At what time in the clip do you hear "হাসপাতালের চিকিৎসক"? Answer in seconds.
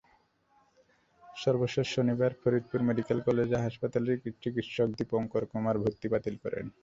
3.57-4.89